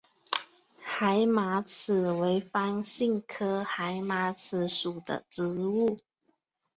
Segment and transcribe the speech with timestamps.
[0.81, 5.99] 海马齿为番杏科海马齿属的植物。